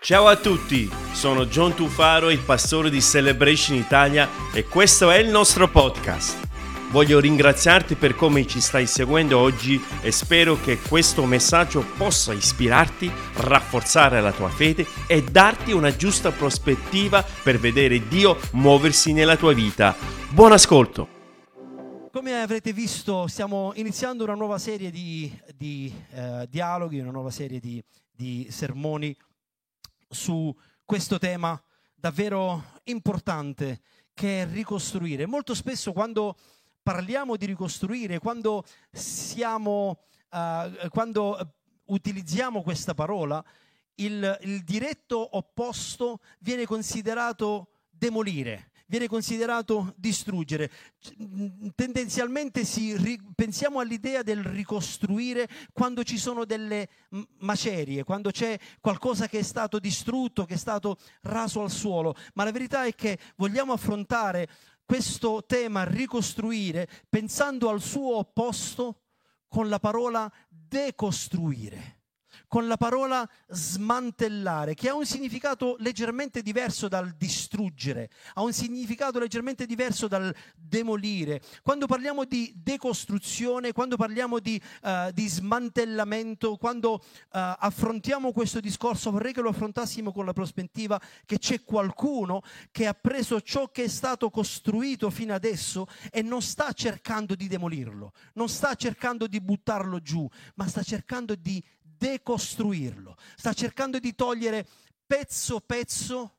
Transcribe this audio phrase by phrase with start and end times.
[0.00, 5.28] Ciao a tutti, sono John Tufaro, il pastore di Celebration Italia e questo è il
[5.28, 6.46] nostro podcast.
[6.90, 13.10] Voglio ringraziarti per come ci stai seguendo oggi e spero che questo messaggio possa ispirarti,
[13.38, 19.52] rafforzare la tua fede e darti una giusta prospettiva per vedere Dio muoversi nella tua
[19.52, 19.96] vita.
[20.30, 21.08] Buon ascolto!
[22.12, 27.58] Come avrete visto, stiamo iniziando una nuova serie di, di eh, dialoghi, una nuova serie
[27.58, 29.14] di, di sermoni
[30.08, 30.54] su
[30.84, 31.60] questo tema
[31.94, 33.80] davvero importante
[34.14, 35.26] che è ricostruire.
[35.26, 36.36] Molto spesso quando
[36.82, 40.00] parliamo di ricostruire, quando siamo,
[40.30, 41.54] uh, quando
[41.86, 43.44] utilizziamo questa parola,
[43.96, 50.70] il, il diretto opposto viene considerato demolire, viene considerato distruggere.
[51.74, 52.62] Tendenzialmente
[52.96, 56.88] ri, pensiamo all'idea del ricostruire quando ci sono delle
[57.38, 62.44] macerie, quando c'è qualcosa che è stato distrutto, che è stato raso al suolo, ma
[62.44, 64.48] la verità è che vogliamo affrontare
[64.84, 69.02] questo tema ricostruire pensando al suo opposto
[69.46, 71.97] con la parola decostruire
[72.48, 79.18] con la parola smantellare, che ha un significato leggermente diverso dal distruggere, ha un significato
[79.18, 81.42] leggermente diverso dal demolire.
[81.62, 89.10] Quando parliamo di decostruzione, quando parliamo di, uh, di smantellamento, quando uh, affrontiamo questo discorso,
[89.10, 93.84] vorrei che lo affrontassimo con la prospettiva che c'è qualcuno che ha preso ciò che
[93.84, 99.40] è stato costruito fino adesso e non sta cercando di demolirlo, non sta cercando di
[99.40, 101.62] buttarlo giù, ma sta cercando di
[101.98, 104.66] decostruirlo, sta cercando di togliere
[105.06, 106.38] pezzo pezzo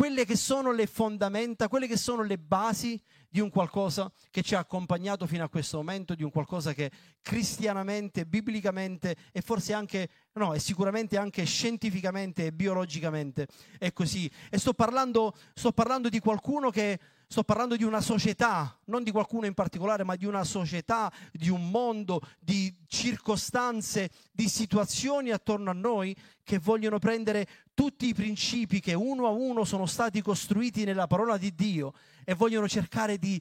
[0.00, 4.54] quelle che sono le fondamenta, quelle che sono le basi di un qualcosa che ci
[4.54, 10.08] ha accompagnato fino a questo momento, di un qualcosa che cristianamente, biblicamente e forse anche,
[10.32, 13.46] no, e sicuramente anche scientificamente e biologicamente
[13.78, 14.30] è così.
[14.48, 16.98] E sto parlando, sto parlando di qualcuno che
[17.32, 21.48] Sto parlando di una società, non di qualcuno in particolare, ma di una società, di
[21.48, 26.12] un mondo, di circostanze, di situazioni attorno a noi
[26.42, 31.36] che vogliono prendere tutti i principi che uno a uno sono stati costruiti nella parola
[31.36, 31.94] di Dio
[32.24, 33.40] e vogliono cercare di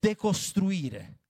[0.00, 1.20] decostruire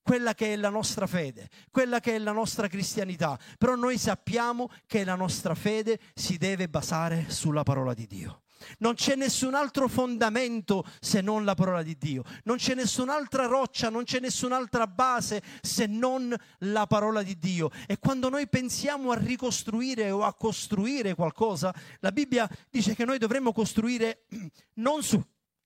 [0.00, 3.38] quella che è la nostra fede, quella che è la nostra cristianità.
[3.58, 8.43] Però noi sappiamo che la nostra fede si deve basare sulla parola di Dio.
[8.78, 12.22] Non c'è nessun altro fondamento se non la parola di Dio.
[12.44, 17.70] Non c'è nessun'altra roccia, non c'è nessun'altra base se non la parola di Dio.
[17.86, 23.18] E quando noi pensiamo a ricostruire o a costruire qualcosa, la Bibbia dice che noi
[23.18, 24.26] dovremmo costruire
[24.74, 25.22] non, su,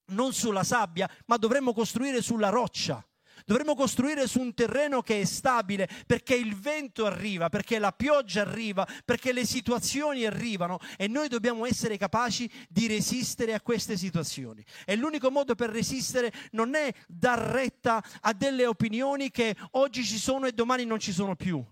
[0.07, 3.05] non sulla sabbia, ma dovremmo costruire sulla roccia.
[3.49, 8.43] Dovremmo costruire su un terreno che è stabile perché il vento arriva, perché la pioggia
[8.43, 14.63] arriva, perché le situazioni arrivano e noi dobbiamo essere capaci di resistere a queste situazioni.
[14.85, 20.19] E l'unico modo per resistere non è dar retta a delle opinioni che oggi ci
[20.19, 21.65] sono e domani non ci sono più.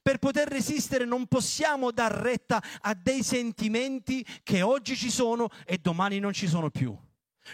[0.00, 5.78] Per poter resistere non possiamo dar retta a dei sentimenti che oggi ci sono e
[5.78, 6.96] domani non ci sono più.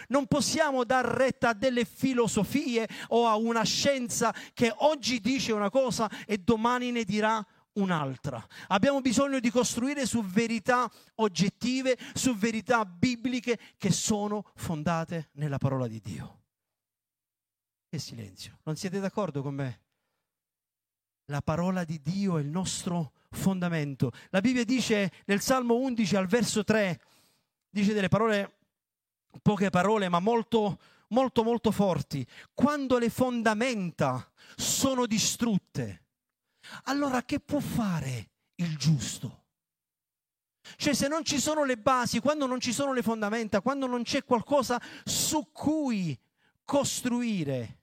[0.07, 5.69] Non possiamo dar retta a delle filosofie o a una scienza che oggi dice una
[5.69, 8.45] cosa e domani ne dirà un'altra.
[8.67, 15.87] Abbiamo bisogno di costruire su verità oggettive, su verità bibliche che sono fondate nella parola
[15.87, 16.39] di Dio.
[17.87, 18.59] Che silenzio.
[18.63, 19.81] Non siete d'accordo con me?
[21.25, 24.11] La parola di Dio è il nostro fondamento.
[24.29, 26.99] La Bibbia dice nel Salmo 11 al verso 3,
[27.69, 28.59] dice delle parole
[29.41, 32.25] poche parole ma molto, molto, molto forti.
[32.53, 36.05] Quando le fondamenta sono distrutte,
[36.83, 39.39] allora che può fare il giusto?
[40.75, 44.03] Cioè se non ci sono le basi, quando non ci sono le fondamenta, quando non
[44.03, 46.17] c'è qualcosa su cui
[46.63, 47.79] costruire,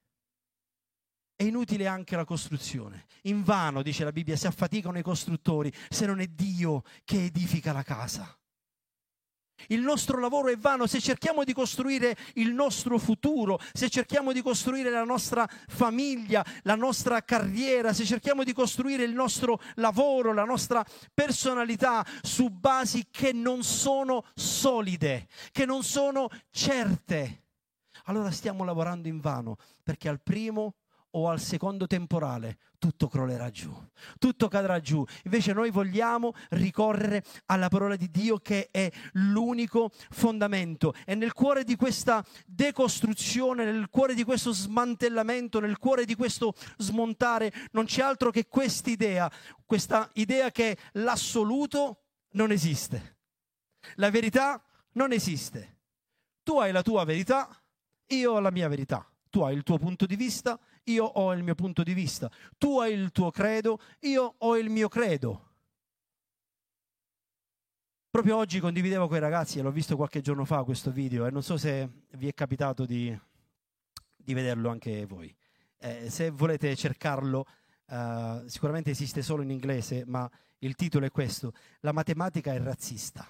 [1.34, 3.06] è inutile anche la costruzione.
[3.22, 7.72] In vano, dice la Bibbia, si affaticano i costruttori se non è Dio che edifica
[7.72, 8.36] la casa.
[9.66, 14.40] Il nostro lavoro è vano se cerchiamo di costruire il nostro futuro, se cerchiamo di
[14.40, 20.44] costruire la nostra famiglia, la nostra carriera, se cerchiamo di costruire il nostro lavoro, la
[20.44, 27.42] nostra personalità su basi che non sono solide, che non sono certe.
[28.04, 30.76] Allora stiamo lavorando in vano perché al primo
[31.12, 33.72] o al secondo temporale, tutto crollerà giù,
[34.18, 35.04] tutto cadrà giù.
[35.24, 40.94] Invece noi vogliamo ricorrere alla parola di Dio che è l'unico fondamento.
[41.04, 46.54] E nel cuore di questa decostruzione, nel cuore di questo smantellamento, nel cuore di questo
[46.76, 49.30] smontare, non c'è altro che questa idea,
[49.64, 52.02] questa idea che l'assoluto
[52.32, 53.16] non esiste.
[53.94, 54.62] La verità
[54.92, 55.76] non esiste.
[56.42, 57.48] Tu hai la tua verità,
[58.06, 59.06] io ho la mia verità.
[59.30, 60.58] Tu hai il tuo punto di vista,
[60.90, 62.30] io ho il mio punto di vista.
[62.56, 65.46] Tu hai il tuo credo, io ho il mio credo.
[68.10, 71.30] Proprio oggi condividevo con i ragazzi, e l'ho visto qualche giorno fa questo video, e
[71.30, 73.16] non so se vi è capitato di,
[74.16, 75.34] di vederlo anche voi.
[75.78, 77.46] Eh, se volete cercarlo,
[77.86, 80.28] uh, sicuramente esiste solo in inglese, ma
[80.60, 83.26] il titolo è questo, La matematica è razzista.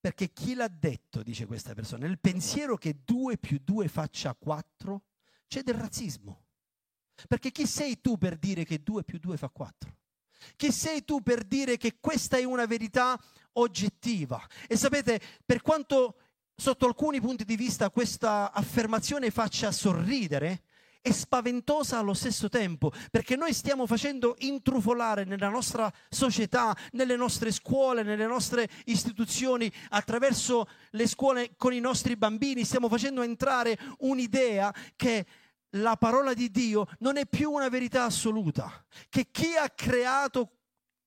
[0.00, 5.02] Perché chi l'ha detto, dice questa persona, nel pensiero che 2 più 2 faccia 4,
[5.52, 6.44] c'è del razzismo.
[7.28, 9.96] Perché chi sei tu per dire che 2 più 2 fa 4?
[10.56, 13.20] Chi sei tu per dire che questa è una verità
[13.52, 14.42] oggettiva?
[14.66, 16.16] E sapete, per quanto
[16.56, 20.62] sotto alcuni punti di vista questa affermazione faccia sorridere,
[21.02, 27.50] è spaventosa allo stesso tempo, perché noi stiamo facendo intrufolare nella nostra società, nelle nostre
[27.50, 34.72] scuole, nelle nostre istituzioni, attraverso le scuole con i nostri bambini, stiamo facendo entrare un'idea
[34.94, 35.26] che
[35.76, 40.50] la parola di Dio non è più una verità assoluta, che chi ha creato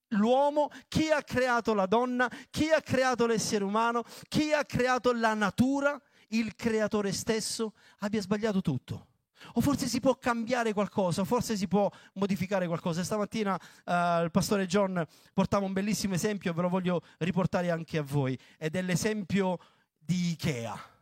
[0.10, 5.34] l'uomo, chi ha creato la donna, chi ha creato l'essere umano, chi ha creato la
[5.34, 9.08] natura, il creatore stesso, abbia sbagliato tutto.
[9.54, 13.04] O forse si può cambiare qualcosa, forse si può modificare qualcosa.
[13.04, 18.02] Stamattina uh, il pastore John portava un bellissimo esempio, ve lo voglio riportare anche a
[18.02, 19.60] voi, ed è l'esempio
[19.98, 20.94] di Ikea.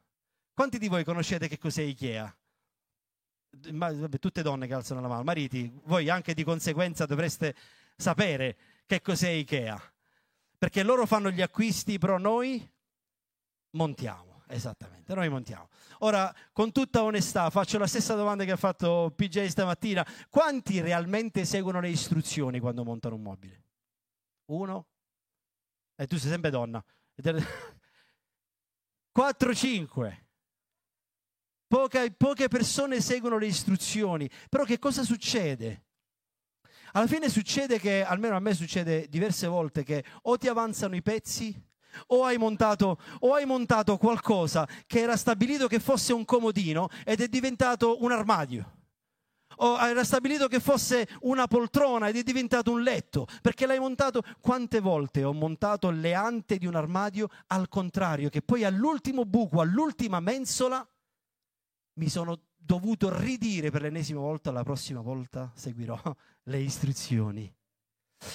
[0.53, 2.35] Quanti di voi conoscete che cos'è Ikea?
[3.71, 7.55] Ma, vabbè, tutte donne che alzano la mano, mariti, voi anche di conseguenza dovreste
[7.95, 9.81] sapere che cos'è Ikea.
[10.57, 12.67] Perché loro fanno gli acquisti, però noi
[13.71, 14.31] montiamo.
[14.47, 15.69] Esattamente, noi montiamo.
[15.99, 20.05] Ora, con tutta onestà, faccio la stessa domanda che ha fatto PJ stamattina.
[20.29, 23.63] Quanti realmente seguono le istruzioni quando montano un mobile?
[24.45, 24.85] Uno?
[25.95, 26.83] E eh, tu sei sempre donna.
[29.15, 30.22] 4-5.
[31.73, 34.29] Poche, poche persone seguono le istruzioni.
[34.47, 35.85] Però che cosa succede?
[36.91, 41.01] Alla fine succede che, almeno a me succede diverse volte, che o ti avanzano i
[41.01, 41.59] pezzi
[42.09, 47.21] o hai, montato, o hai montato qualcosa che era stabilito che fosse un comodino ed
[47.21, 48.77] è diventato un armadio
[49.57, 54.21] o era stabilito che fosse una poltrona ed è diventato un letto, perché l'hai montato.
[54.39, 59.59] Quante volte ho montato le ante di un armadio al contrario, che poi all'ultimo buco,
[59.59, 60.87] all'ultima mensola,
[61.95, 65.99] mi sono dovuto ridire per l'ennesima volta, la prossima volta seguirò
[66.43, 67.53] le istruzioni.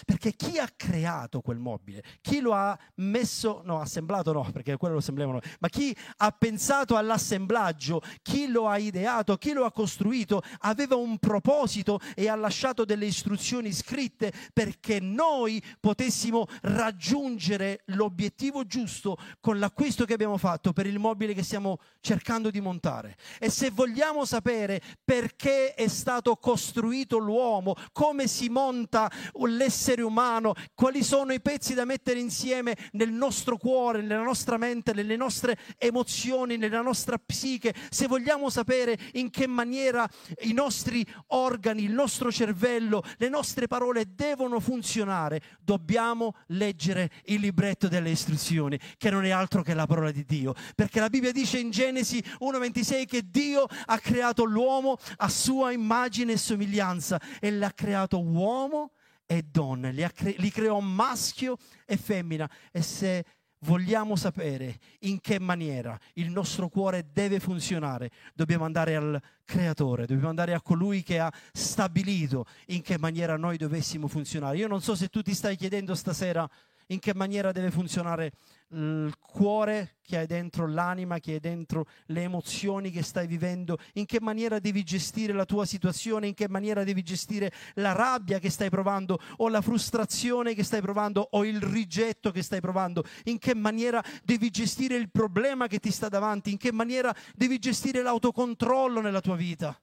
[0.04, 4.94] Perché chi ha creato quel mobile, chi lo ha messo, no, assemblato no, perché quello
[4.94, 10.42] lo assembliamo ma chi ha pensato all'assemblaggio, chi lo ha ideato, chi lo ha costruito,
[10.60, 19.16] aveva un proposito e ha lasciato delle istruzioni scritte perché noi potessimo raggiungere l'obiettivo giusto
[19.40, 23.16] con l'acquisto che abbiamo fatto per il mobile che stiamo cercando di montare.
[23.38, 29.10] E se vogliamo sapere perché è stato costruito l'uomo, come si monta
[29.46, 34.56] l'essere l'essere umano, quali sono i pezzi da mettere insieme nel nostro cuore, nella nostra
[34.56, 40.08] mente, nelle nostre emozioni, nella nostra psiche, se vogliamo sapere in che maniera
[40.40, 47.86] i nostri organi, il nostro cervello, le nostre parole devono funzionare, dobbiamo leggere il libretto
[47.86, 51.58] delle istruzioni, che non è altro che la parola di Dio, perché la Bibbia dice
[51.60, 57.70] in Genesi 1:26 che Dio ha creato l'uomo a sua immagine e somiglianza e l'ha
[57.72, 58.92] creato uomo
[59.30, 63.24] e donna, li, cre- li creò maschio e femmina e se
[63.60, 70.30] vogliamo sapere in che maniera il nostro cuore deve funzionare, dobbiamo andare al creatore, dobbiamo
[70.30, 74.56] andare a colui che ha stabilito in che maniera noi dovessimo funzionare.
[74.56, 76.48] Io non so se tu ti stai chiedendo stasera
[76.88, 78.32] in che maniera deve funzionare
[78.70, 84.06] il cuore che hai dentro, l'anima che hai dentro, le emozioni che stai vivendo, in
[84.06, 88.50] che maniera devi gestire la tua situazione, in che maniera devi gestire la rabbia che
[88.50, 93.38] stai provando o la frustrazione che stai provando o il rigetto che stai provando, in
[93.38, 98.02] che maniera devi gestire il problema che ti sta davanti, in che maniera devi gestire
[98.02, 99.78] l'autocontrollo nella tua vita.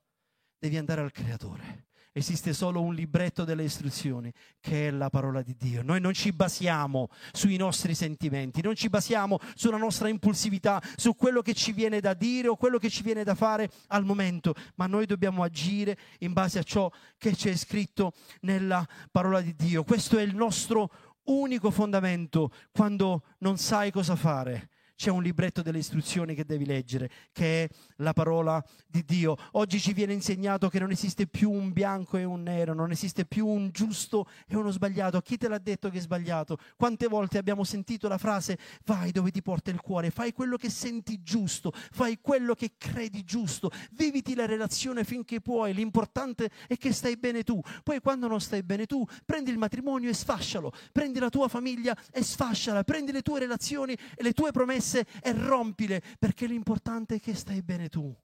[0.58, 1.86] Devi andare al creatore
[2.18, 4.32] esiste solo un libretto delle istruzioni
[4.62, 5.84] che è la parola di Dio.
[5.84, 11.42] Noi non ci basiamo sui nostri sentimenti, non ci basiamo sulla nostra impulsività, su quello
[11.42, 14.88] che ci viene da dire o quello che ci viene da fare al momento, ma
[14.88, 19.84] noi dobbiamo agire in base a ciò che c'è scritto nella parola di Dio.
[19.84, 20.90] Questo è il nostro
[21.26, 27.10] unico fondamento quando non sai cosa fare c'è un libretto delle istruzioni che devi leggere,
[27.32, 29.36] che è la parola di Dio.
[29.52, 33.26] Oggi ci viene insegnato che non esiste più un bianco e un nero, non esiste
[33.26, 35.20] più un giusto e uno sbagliato.
[35.22, 36.58] Chi te l'ha detto che è sbagliato?
[36.78, 40.70] Quante volte abbiamo sentito la frase vai dove ti porta il cuore, fai quello che
[40.70, 46.94] senti giusto, fai quello che credi giusto, viviti la relazione finché puoi, l'importante è che
[46.94, 47.62] stai bene tu.
[47.84, 51.96] Poi quando non stai bene tu, prendi il matrimonio e sfascialo, prendi la tua famiglia
[52.12, 57.20] e sfasciala, prendi le tue relazioni e le tue promesse e rompile, perché l'importante è
[57.20, 58.16] che stai bene tu.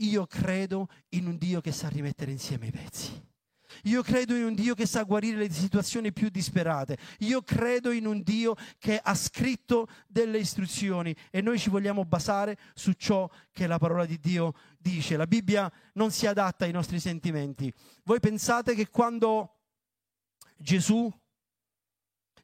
[0.00, 3.26] Io credo in un Dio che sa rimettere insieme i pezzi.
[3.84, 6.96] Io credo in un Dio che sa guarire le situazioni più disperate.
[7.18, 12.58] Io credo in un Dio che ha scritto delle istruzioni e noi ci vogliamo basare
[12.74, 15.16] su ciò che la parola di Dio dice.
[15.16, 17.72] La Bibbia non si adatta ai nostri sentimenti.
[18.04, 19.60] Voi pensate che quando
[20.56, 21.12] Gesù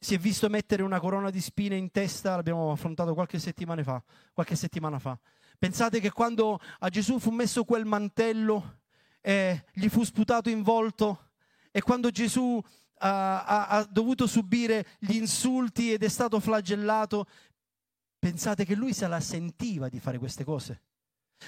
[0.05, 4.03] si è visto mettere una corona di spine in testa, l'abbiamo affrontato qualche settimana fa,
[4.33, 5.17] qualche settimana fa.
[5.57, 8.81] Pensate che quando a Gesù fu messo quel mantello
[9.19, 11.31] e gli fu sputato in volto
[11.71, 12.61] e quando Gesù
[12.99, 17.25] ha, ha, ha dovuto subire gli insulti ed è stato flagellato,
[18.19, 20.81] pensate che lui se la sentiva di fare queste cose?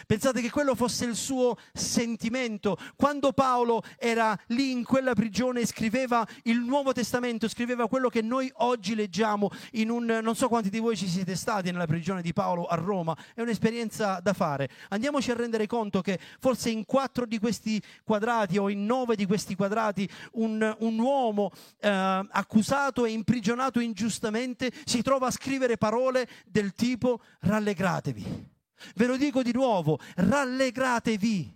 [0.05, 2.77] Pensate che quello fosse il suo sentimento.
[2.95, 8.21] Quando Paolo era lì in quella prigione e scriveva il Nuovo Testamento, scriveva quello che
[8.21, 10.19] noi oggi leggiamo in un...
[10.21, 13.41] non so quanti di voi ci siete stati nella prigione di Paolo a Roma, è
[13.41, 14.69] un'esperienza da fare.
[14.89, 19.25] Andiamoci a rendere conto che forse in quattro di questi quadrati o in nove di
[19.25, 26.27] questi quadrati un, un uomo eh, accusato e imprigionato ingiustamente si trova a scrivere parole
[26.45, 28.55] del tipo rallegratevi
[28.95, 31.55] Ve lo dico di nuovo, rallegratevi.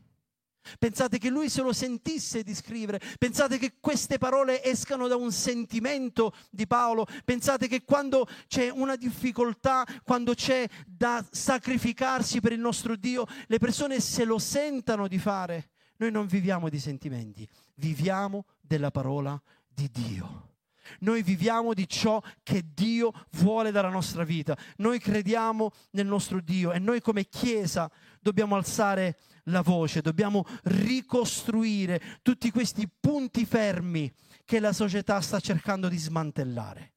[0.77, 5.31] Pensate che lui se lo sentisse di scrivere, pensate che queste parole escano da un
[5.31, 12.59] sentimento di Paolo, pensate che quando c'è una difficoltà, quando c'è da sacrificarsi per il
[12.59, 15.71] nostro Dio, le persone se lo sentano di fare.
[15.97, 20.50] Noi non viviamo di sentimenti, viviamo della parola di Dio.
[20.99, 24.57] Noi viviamo di ciò che Dio vuole dalla nostra vita.
[24.77, 32.19] Noi crediamo nel nostro Dio e noi come Chiesa dobbiamo alzare la voce, dobbiamo ricostruire
[32.21, 34.11] tutti questi punti fermi
[34.45, 36.93] che la società sta cercando di smantellare.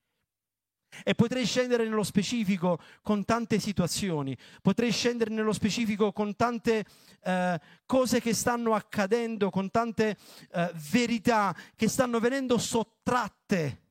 [1.02, 6.84] E potrei scendere nello specifico con tante situazioni, potrei scendere nello specifico con tante
[7.22, 10.16] eh, cose che stanno accadendo, con tante
[10.52, 13.82] eh, verità che stanno venendo sottratte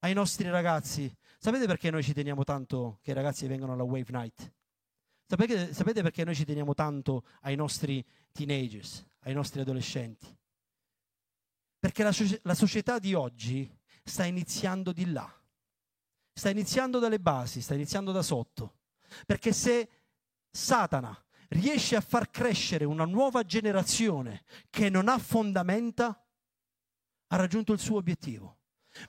[0.00, 1.12] ai nostri ragazzi.
[1.38, 4.52] Sapete perché noi ci teniamo tanto che i ragazzi vengano alla Wave Night?
[5.26, 10.26] Sapete, sapete perché noi ci teniamo tanto ai nostri teenagers, ai nostri adolescenti?
[11.78, 12.12] Perché la,
[12.42, 13.70] la società di oggi
[14.02, 15.30] sta iniziando di là,
[16.38, 18.76] sta iniziando dalle basi, sta iniziando da sotto.
[19.26, 19.88] Perché se
[20.50, 26.24] Satana riesce a far crescere una nuova generazione che non ha fondamenta,
[27.26, 28.57] ha raggiunto il suo obiettivo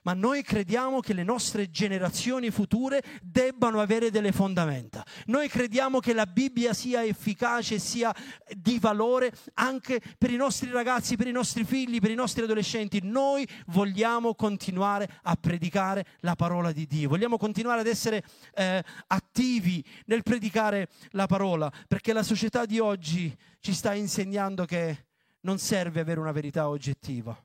[0.04, 5.06] ma noi crediamo che le nostre generazioni future debbano avere delle fondamenta.
[5.26, 8.14] Noi crediamo che la Bibbia sia efficace, sia
[8.56, 13.00] di valore anche per i nostri ragazzi, per i nostri figli, per i nostri adolescenti.
[13.04, 19.84] Noi vogliamo continuare a predicare la parola di Dio, vogliamo continuare ad essere eh, attivi
[20.06, 25.06] nel predicare la parola, perché la società di oggi ci sta insegnando che
[25.42, 27.42] non serve avere una verità oggettiva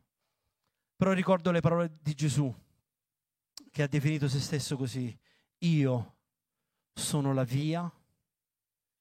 [1.05, 2.51] però ricordo le parole di Gesù
[3.71, 5.15] che ha definito se stesso così.
[5.59, 6.17] Io
[6.95, 7.93] sono la via,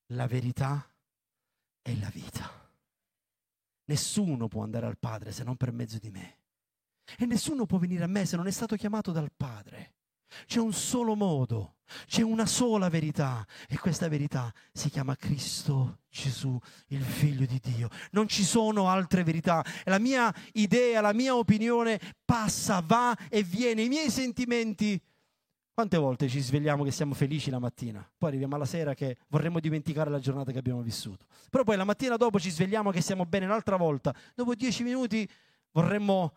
[0.07, 0.85] la verità
[1.81, 2.51] e la vita.
[3.85, 6.39] Nessuno può andare al Padre se non per mezzo di me.
[7.17, 9.93] E nessuno può venire a me se non è stato chiamato dal Padre.
[10.45, 11.75] C'è un solo modo,
[12.07, 17.89] c'è una sola verità e questa verità si chiama Cristo Gesù, il figlio di Dio.
[18.11, 19.63] Non ci sono altre verità.
[19.85, 23.83] La mia idea, la mia opinione passa, va e viene.
[23.83, 25.01] I miei sentimenti
[25.73, 29.59] quante volte ci svegliamo che siamo felici la mattina, poi arriviamo alla sera che vorremmo
[29.59, 31.25] dimenticare la giornata che abbiamo vissuto.
[31.49, 35.27] Però poi la mattina dopo ci svegliamo che siamo bene un'altra volta, dopo dieci minuti
[35.71, 36.33] vorremmo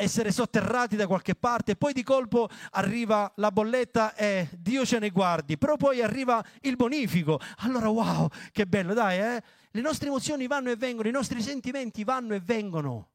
[0.00, 5.10] essere sotterrati da qualche parte, poi di colpo arriva la bolletta e Dio ce ne
[5.10, 7.40] guardi, però poi arriva il bonifico.
[7.58, 9.42] Allora, wow, che bello, dai, eh?
[9.72, 13.10] Le nostre emozioni vanno e vengono, i nostri sentimenti vanno e vengono.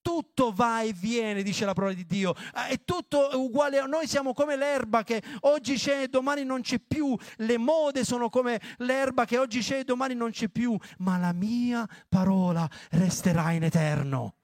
[0.00, 2.34] Tutto va e viene, dice la parola di Dio.
[2.52, 3.84] Ah, è tutto uguale.
[3.86, 7.14] Noi siamo come l'erba che oggi c'è e domani non c'è più.
[7.36, 10.74] Le mode sono come l'erba che oggi c'è e domani non c'è più.
[10.98, 14.36] Ma la mia parola resterà in eterno.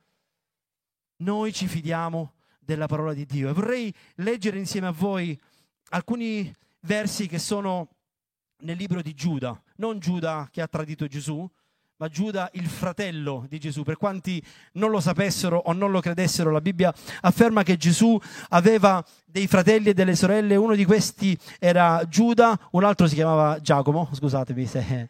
[1.19, 3.49] Noi ci fidiamo della parola di Dio.
[3.49, 5.39] E vorrei leggere insieme a voi
[5.91, 7.89] alcuni versi che sono
[8.61, 11.49] nel libro di Giuda, non Giuda che ha tradito Gesù,
[11.99, 13.83] ma Giuda il fratello di Gesù.
[13.83, 14.43] Per quanti
[14.73, 16.93] non lo sapessero o non lo credessero, la Bibbia
[17.23, 18.19] afferma che Gesù
[18.51, 23.61] aveva dei fratelli e delle sorelle, uno di questi era Giuda, un altro si chiamava
[23.61, 25.09] Giacomo, scusatemi se,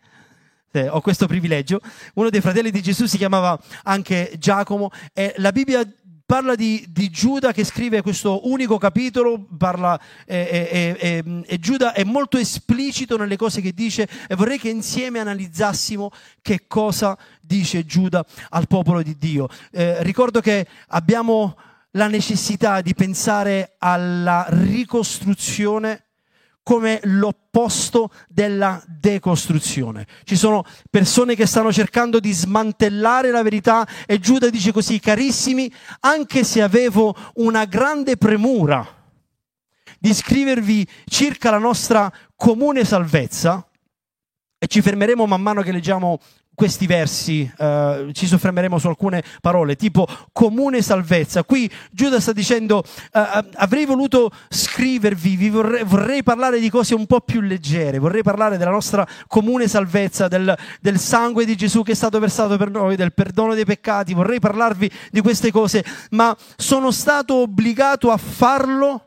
[0.77, 1.81] se ho questo privilegio,
[2.15, 5.91] uno dei fratelli di Gesù si chiamava anche Giacomo e la Bibbia
[6.27, 11.95] parla di, di, Giuda che scrive questo unico capitolo, parla, e, e, e, e, Giuda
[11.95, 16.11] è molto esplicito nelle cose che dice e vorrei che insieme analizzassimo
[16.43, 19.49] che cosa dice Giuda al popolo di Dio.
[19.71, 21.57] Eh, ricordo che abbiamo
[21.93, 26.06] la necessità di pensare alla ricostruzione
[26.67, 30.05] come l'opposto della decostruzione.
[30.25, 35.73] Ci sono persone che stanno cercando di smantellare la verità e Giuda dice così, carissimi,
[36.01, 38.85] anche se avevo una grande premura
[40.01, 43.65] di scrivervi circa la nostra comune salvezza,
[44.59, 46.19] e ci fermeremo man mano che leggiamo
[46.57, 51.45] questi versi, uh, ci soffermeremo su alcune parole, tipo comune salvezza.
[51.45, 53.21] Qui Giuda sta dicendo, uh,
[53.55, 58.57] avrei voluto scrivervi, vi vorrei, vorrei, parlare di cose un po' più leggere, vorrei parlare
[58.57, 62.97] della nostra comune salvezza, del, del sangue di Gesù che è stato versato per noi,
[62.97, 69.06] del perdono dei peccati, vorrei parlarvi di queste cose, ma sono stato obbligato a farlo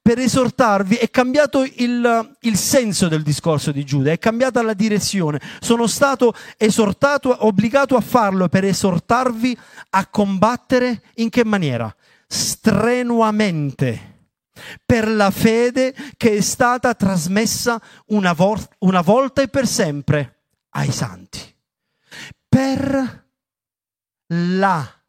[0.00, 5.40] per esortarvi, è cambiato il, il, senso del discorso di Giuda, è cambiata la direzione.
[5.60, 9.56] Sono stato esortato, obbligato a farlo per esortarvi
[9.90, 11.94] a combattere in che maniera?
[12.26, 14.08] Strenuamente
[14.84, 20.90] per la fede che è stata trasmessa una, vo- una volta e per sempre ai
[20.90, 21.40] santi.
[22.48, 23.28] Per
[24.26, 25.02] la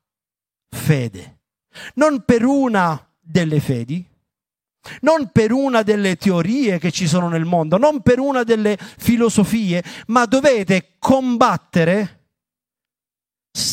[0.70, 1.40] fede,
[1.96, 4.08] non per una delle fedi,
[5.02, 9.84] non per una delle teorie che ci sono nel mondo, non per una delle filosofie,
[10.08, 12.20] ma dovete combattere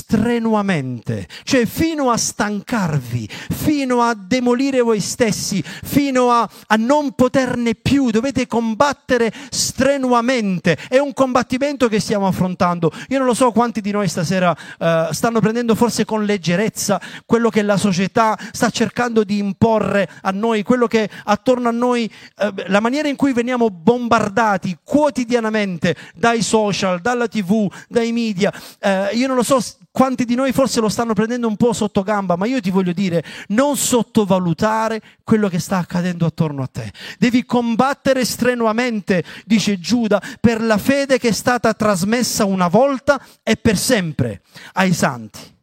[0.08, 7.74] strenuamente, cioè fino a stancarvi, fino a demolire voi stessi, fino a, a, non poterne
[7.74, 10.78] più, dovete combattere strenuamente.
[10.88, 12.90] È un combattimento che stiamo affrontando.
[13.08, 17.50] Io non lo so quanti di noi stasera uh, stanno prendendo forse con leggerezza quello
[17.50, 22.54] che la società sta cercando di imporre a noi, quello che attorno a noi, uh,
[22.68, 28.50] la maniera in cui veniamo bombardati quotidianamente dai social, dalla tv, dai media.
[28.80, 32.02] Uh, io non lo so quanti di noi forse lo stanno prendendo un po' sotto
[32.02, 36.92] gamba, ma io ti voglio dire, non sottovalutare quello che sta accadendo attorno a te.
[37.18, 43.56] Devi combattere strenuamente, dice Giuda, per la fede che è stata trasmessa una volta e
[43.56, 44.42] per sempre
[44.74, 45.56] ai santi.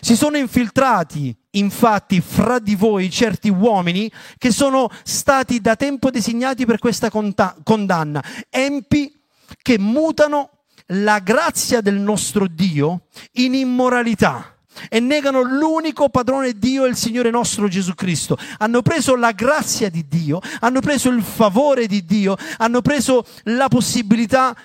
[0.00, 6.64] Si sono infiltrati infatti fra di voi certi uomini che sono stati da tempo designati
[6.64, 9.12] per questa condanna, empi
[9.60, 10.59] che mutano
[10.90, 14.56] la grazia del nostro Dio in immoralità
[14.88, 18.36] e negano l'unico padrone Dio, il Signore nostro Gesù Cristo.
[18.58, 23.68] Hanno preso la grazia di Dio, hanno preso il favore di Dio, hanno preso la
[23.68, 24.56] possibilità.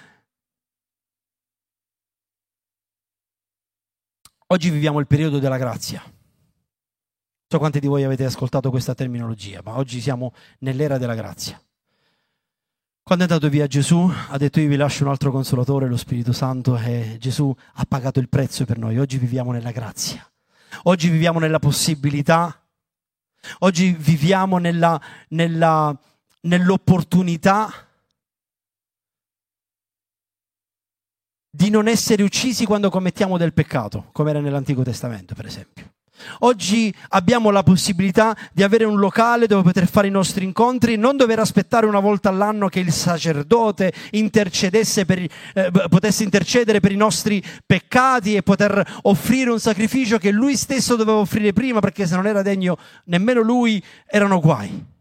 [4.47, 6.03] Oggi viviamo il periodo della grazia.
[7.47, 11.59] So quanti di voi avete ascoltato questa terminologia, ma oggi siamo nell'era della grazia.
[13.08, 16.34] Quando è andato via Gesù ha detto io vi lascio un altro consolatore, lo Spirito
[16.34, 18.98] Santo, e Gesù ha pagato il prezzo per noi.
[18.98, 20.28] Oggi viviamo nella grazia,
[20.86, 22.68] oggi viviamo nella possibilità,
[23.60, 25.96] oggi viviamo nella, nella,
[26.41, 27.72] nell'opportunità
[31.48, 35.94] di non essere uccisi quando commettiamo del peccato, come era nell'Antico Testamento, per esempio.
[36.39, 41.17] Oggi abbiamo la possibilità di avere un locale dove poter fare i nostri incontri, non
[41.17, 46.97] dover aspettare una volta all'anno che il sacerdote intercedesse per, eh, potesse intercedere per i
[46.97, 52.15] nostri peccati e poter offrire un sacrificio che lui stesso doveva offrire prima perché se
[52.15, 54.93] non era degno nemmeno lui erano guai.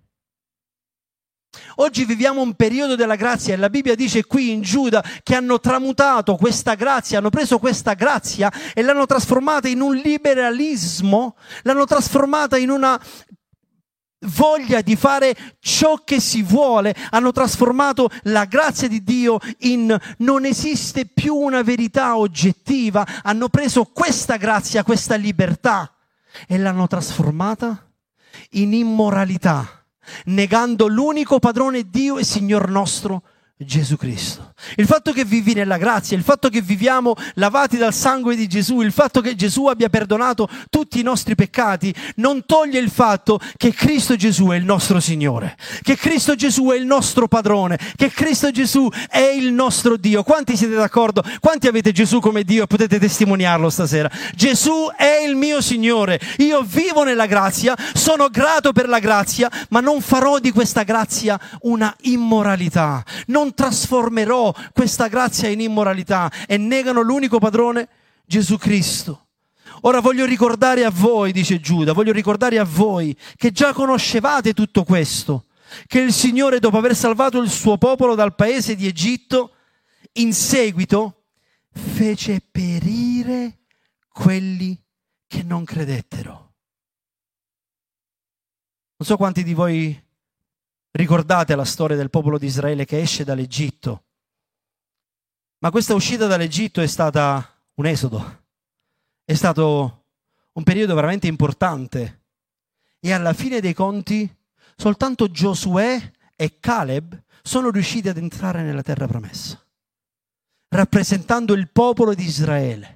[1.76, 5.60] Oggi viviamo un periodo della grazia e la Bibbia dice qui in Giuda che hanno
[5.60, 12.56] tramutato questa grazia, hanno preso questa grazia e l'hanno trasformata in un liberalismo, l'hanno trasformata
[12.56, 13.00] in una
[14.26, 20.44] voglia di fare ciò che si vuole, hanno trasformato la grazia di Dio in non
[20.44, 25.92] esiste più una verità oggettiva, hanno preso questa grazia, questa libertà
[26.46, 27.90] e l'hanno trasformata
[28.50, 29.83] in immoralità
[30.26, 33.22] negando l'unico padrone Dio e Signor nostro
[33.64, 34.52] Gesù Cristo.
[34.76, 38.80] Il fatto che vivi nella grazia, il fatto che viviamo lavati dal sangue di Gesù,
[38.80, 43.72] il fatto che Gesù abbia perdonato tutti i nostri peccati, non toglie il fatto che
[43.72, 48.50] Cristo Gesù è il nostro Signore, che Cristo Gesù è il nostro padrone, che Cristo
[48.50, 50.22] Gesù è il nostro Dio.
[50.22, 51.22] Quanti siete d'accordo?
[51.40, 54.10] Quanti avete Gesù come Dio e potete testimoniarlo stasera?
[54.34, 56.20] Gesù è il mio Signore.
[56.38, 61.38] Io vivo nella grazia, sono grato per la grazia, ma non farò di questa grazia
[61.62, 63.02] una immoralità.
[63.54, 67.88] Trasformerò questa grazia in immoralità e negano l'unico padrone,
[68.26, 69.26] Gesù Cristo.
[69.82, 74.84] Ora voglio ricordare a voi, dice Giuda, voglio ricordare a voi che già conoscevate tutto
[74.84, 75.46] questo,
[75.86, 79.54] che il Signore dopo aver salvato il suo popolo dal paese di Egitto,
[80.14, 81.24] in seguito
[81.70, 83.58] fece perire
[84.08, 84.80] quelli
[85.26, 86.52] che non credettero.
[88.96, 90.03] Non so quanti di voi
[90.94, 94.04] ricordate la storia del popolo di Israele che esce dall'Egitto
[95.64, 98.42] ma questa uscita dall'Egitto è stata un esodo,
[99.24, 100.04] è stato
[100.52, 102.24] un periodo veramente importante.
[103.00, 104.30] E alla fine dei conti
[104.76, 109.58] soltanto Giosuè e Caleb sono riusciti ad entrare nella terra promessa,
[110.68, 112.93] rappresentando il popolo di Israele.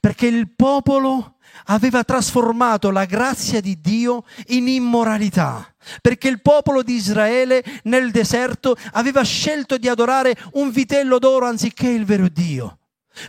[0.00, 1.34] Perché il popolo
[1.66, 8.76] aveva trasformato la grazia di Dio in immoralità, perché il popolo di Israele nel deserto
[8.92, 12.78] aveva scelto di adorare un vitello d'oro anziché il vero Dio,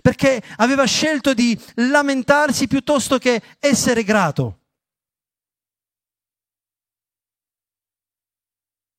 [0.02, 4.60] perché aveva scelto di lamentarsi piuttosto che essere grato.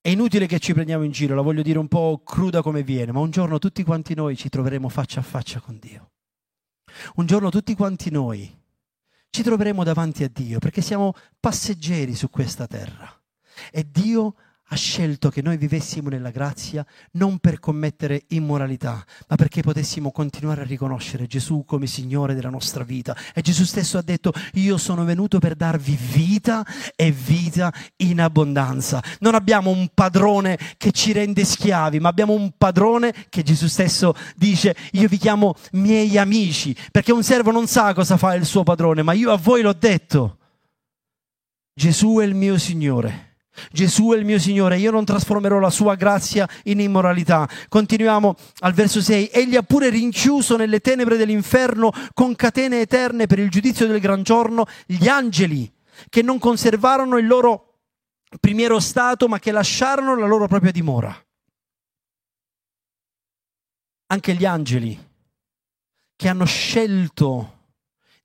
[0.00, 3.10] È inutile che ci prendiamo in giro, la voglio dire un po' cruda come viene,
[3.10, 6.10] ma un giorno tutti quanti noi ci troveremo faccia a faccia con Dio.
[7.16, 8.64] Un giorno tutti quanti noi
[9.30, 13.12] ci troveremo davanti a Dio perché siamo passeggeri su questa terra.
[13.70, 14.34] E Dio
[14.68, 20.62] ha scelto che noi vivessimo nella grazia non per commettere immoralità, ma perché potessimo continuare
[20.62, 23.16] a riconoscere Gesù come Signore della nostra vita.
[23.32, 29.00] E Gesù stesso ha detto, io sono venuto per darvi vita e vita in abbondanza.
[29.20, 34.14] Non abbiamo un padrone che ci rende schiavi, ma abbiamo un padrone che Gesù stesso
[34.34, 38.64] dice, io vi chiamo miei amici, perché un servo non sa cosa fa il suo
[38.64, 40.38] padrone, ma io a voi l'ho detto.
[41.72, 43.25] Gesù è il mio Signore
[43.70, 47.48] Gesù è il mio Signore, io non trasformerò la sua grazia in immoralità.
[47.68, 49.30] Continuiamo al verso 6.
[49.32, 54.22] Egli ha pure rinchiuso nelle tenebre dell'inferno con catene eterne per il giudizio del gran
[54.22, 55.72] giorno gli angeli
[56.08, 57.78] che non conservarono il loro
[58.40, 61.14] primiero stato ma che lasciarono la loro propria dimora.
[64.08, 65.04] Anche gli angeli
[66.14, 67.55] che hanno scelto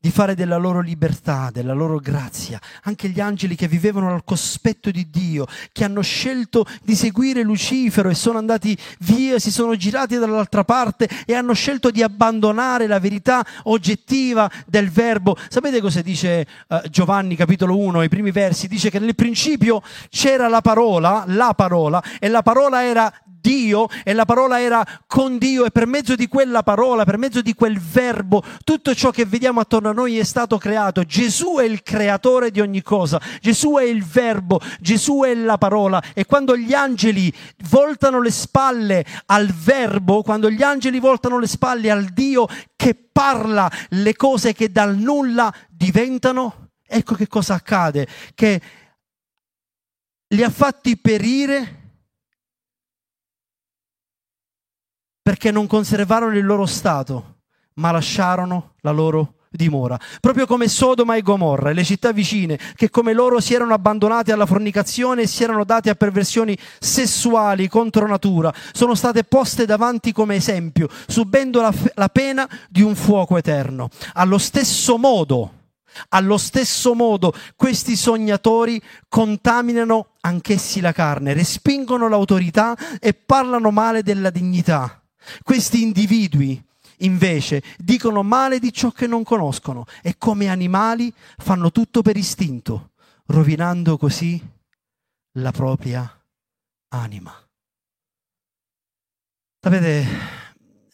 [0.02, 2.60] di fare della loro libertà, della loro grazia.
[2.84, 8.10] Anche gli angeli che vivevano al cospetto di Dio, che hanno scelto di seguire Lucifero
[8.10, 13.00] e sono andati via, si sono girati dall'altra parte e hanno scelto di abbandonare la
[13.00, 15.38] verità oggettiva del verbo.
[15.50, 18.68] Sapete cosa dice uh, Giovanni capitolo 1, i primi versi?
[18.68, 24.14] Dice che nel principio c'era la parola, la parola, e la parola era Dio e
[24.14, 27.80] la parola era con Dio e per mezzo di quella parola, per mezzo di quel
[27.80, 31.04] verbo, tutto ciò che vediamo attorno a noi è stato creato.
[31.04, 36.02] Gesù è il creatore di ogni cosa, Gesù è il verbo, Gesù è la parola
[36.14, 37.34] e quando gli angeli
[37.70, 43.70] voltano le spalle al verbo, quando gli angeli voltano le spalle al Dio che parla
[43.90, 48.62] le cose che dal nulla diventano, ecco che cosa accade, che
[50.28, 51.81] li ha fatti perire
[55.22, 57.36] perché non conservarono il loro stato,
[57.76, 60.00] ma lasciarono la loro dimora.
[60.20, 64.46] Proprio come Sodoma e Gomorra le città vicine, che come loro si erano abbandonate alla
[64.46, 70.36] fornicazione e si erano date a perversioni sessuali contro natura, sono state poste davanti come
[70.36, 73.90] esempio, subendo la, la pena di un fuoco eterno.
[74.14, 75.54] Allo stesso modo,
[76.10, 84.30] allo stesso modo, questi sognatori contaminano anch'essi la carne, respingono l'autorità e parlano male della
[84.30, 85.01] dignità
[85.44, 86.64] questi individui
[87.00, 92.92] invece dicono male di ciò che non conoscono e come animali fanno tutto per istinto,
[93.28, 94.42] rovinando così
[95.34, 96.10] la propria
[96.90, 97.34] anima.
[99.60, 100.06] Sapete,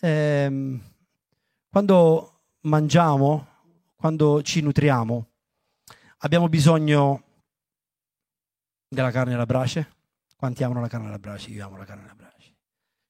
[0.01, 0.81] ehm,
[1.69, 3.47] quando mangiamo,
[3.95, 5.27] quando ci nutriamo,
[6.19, 7.23] abbiamo bisogno
[8.87, 9.95] della carne alla brace.
[10.35, 11.49] Quanti amano la carne alla brace?
[11.49, 12.55] Io amo la carne alla brace.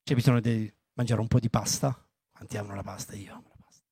[0.03, 1.95] C'è bisogno di mangiare un po' di pasta.
[2.31, 3.15] Quanti amano la pasta?
[3.15, 3.83] Io amo la pasta.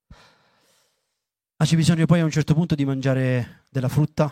[1.58, 4.32] Ma c'è bisogno poi a un certo punto di mangiare della frutta,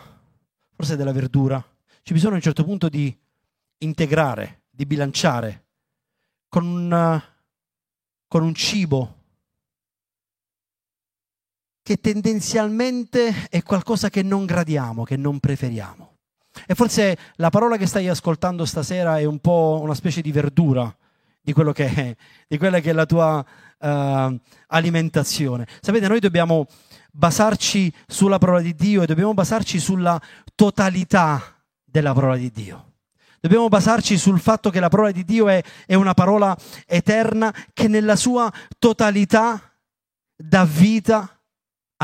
[0.74, 1.64] forse della verdura.
[2.02, 3.16] C'è bisogno a un certo punto di
[3.78, 5.64] integrare, di bilanciare
[6.48, 7.22] con un,
[8.26, 9.22] con un cibo
[11.82, 16.16] che tendenzialmente è qualcosa che non gradiamo, che non preferiamo.
[16.66, 20.94] E forse la parola che stai ascoltando stasera è un po' una specie di verdura
[21.44, 22.16] di, quello che è,
[22.48, 23.44] di quella che è la tua
[23.78, 25.66] uh, alimentazione.
[25.80, 26.66] Sapete, noi dobbiamo
[27.12, 30.20] basarci sulla parola di Dio e dobbiamo basarci sulla
[30.54, 32.92] totalità della parola di Dio.
[33.40, 37.88] Dobbiamo basarci sul fatto che la parola di Dio è, è una parola eterna che
[37.88, 39.60] nella sua totalità
[40.34, 41.38] dà vita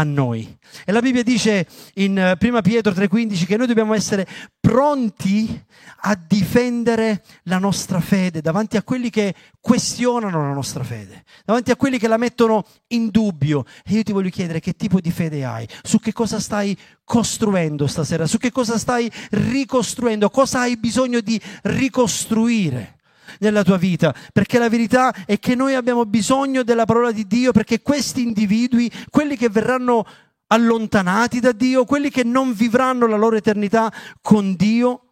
[0.00, 0.58] a noi.
[0.84, 4.26] E la Bibbia dice in 1 eh, Pietro 3:15 che noi dobbiamo essere
[4.58, 5.64] pronti
[6.02, 11.76] a difendere la nostra fede davanti a quelli che questionano la nostra fede, davanti a
[11.76, 13.64] quelli che la mettono in dubbio.
[13.84, 17.86] E io ti voglio chiedere che tipo di fede hai, su che cosa stai costruendo
[17.86, 22.99] stasera, su che cosa stai ricostruendo, cosa hai bisogno di ricostruire
[23.38, 27.52] nella tua vita, perché la verità è che noi abbiamo bisogno della parola di Dio,
[27.52, 30.06] perché questi individui, quelli che verranno
[30.48, 35.04] allontanati da Dio, quelli che non vivranno la loro eternità con Dio,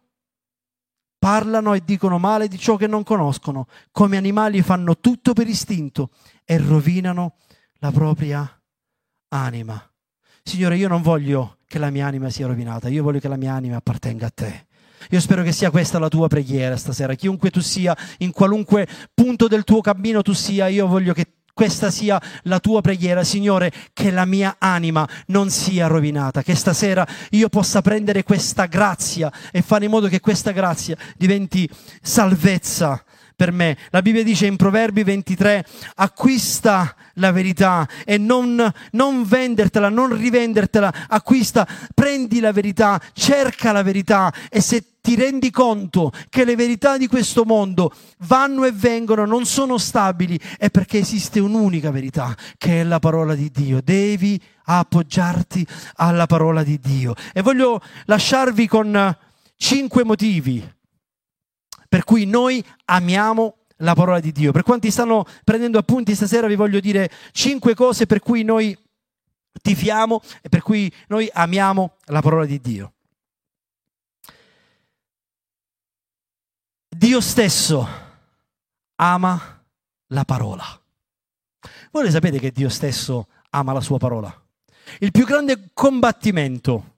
[1.17, 6.11] parlano e dicono male di ciò che non conoscono, come animali fanno tutto per istinto
[6.45, 7.35] e rovinano
[7.79, 8.61] la propria
[9.29, 9.83] anima.
[10.41, 13.53] Signore, io non voglio che la mia anima sia rovinata, io voglio che la mia
[13.53, 14.67] anima appartenga a te.
[15.09, 17.15] Io spero che sia questa la tua preghiera stasera.
[17.15, 21.91] Chiunque tu sia, in qualunque punto del tuo cammino tu sia, io voglio che questa
[21.91, 27.49] sia la tua preghiera, Signore, che la mia anima non sia rovinata, che stasera io
[27.49, 31.69] possa prendere questa grazia e fare in modo che questa grazia diventi
[32.01, 33.03] salvezza
[33.39, 33.77] per me.
[33.91, 41.07] La Bibbia dice in Proverbi 23, acquista la verità e non, non vendertela, non rivendertela,
[41.07, 46.97] acquista, prendi la verità, cerca la verità e se ti rendi conto che le verità
[46.97, 47.93] di questo mondo
[48.27, 53.35] vanno e vengono, non sono stabili, è perché esiste un'unica verità, che è la parola
[53.35, 53.79] di Dio.
[53.81, 57.13] Devi appoggiarti alla parola di Dio.
[57.31, 59.17] E voglio lasciarvi con
[59.55, 60.77] cinque motivi
[61.89, 64.51] per cui noi amiamo la parola di Dio.
[64.51, 68.77] Per quanti stanno prendendo appunti stasera vi voglio dire cinque cose per cui noi
[69.61, 72.93] tifiamo e per cui noi amiamo la parola di Dio.
[76.87, 77.87] Dio stesso
[78.95, 79.63] ama
[80.07, 80.65] la parola.
[81.91, 84.47] Voi le sapete che Dio stesso ama la sua parola?
[84.99, 86.97] Il più grande combattimento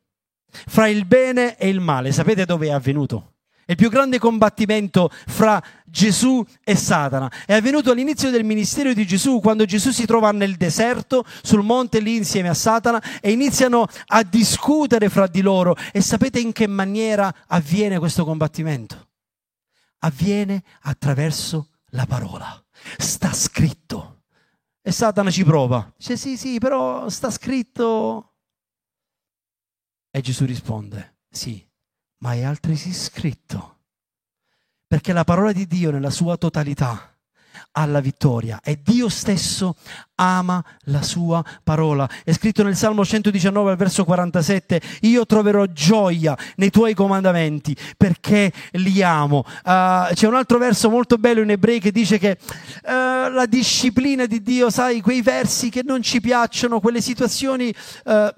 [0.50, 3.31] fra il bene e il male, sapete dove è avvenuto?
[3.72, 7.32] Il più grande combattimento fra Gesù e Satana.
[7.46, 12.00] È avvenuto all'inizio del ministero di Gesù, quando Gesù si trova nel deserto, sul monte
[12.00, 15.76] lì insieme a Satana, e iniziano a discutere fra di loro.
[15.94, 19.08] E sapete in che maniera avviene questo combattimento?
[20.00, 22.62] Avviene attraverso la parola.
[22.98, 24.24] Sta scritto.
[24.82, 25.94] E Satana ci prova.
[25.96, 28.34] Dice sì, sì, però sta scritto.
[30.10, 31.66] E Gesù risponde, sì,
[32.22, 33.78] ma è altresì scritto.
[34.88, 37.12] Perché la parola di Dio nella sua totalità
[37.74, 39.76] ha la vittoria e Dio stesso
[40.16, 42.10] ama la sua parola.
[42.24, 48.52] È scritto nel Salmo 119 al verso 47, io troverò gioia nei tuoi comandamenti perché
[48.72, 49.46] li amo.
[49.64, 54.26] Uh, c'è un altro verso molto bello in ebrei che dice che uh, la disciplina
[54.26, 57.74] di Dio, sai, quei versi che non ci piacciono, quelle situazioni...
[58.06, 58.30] Uh,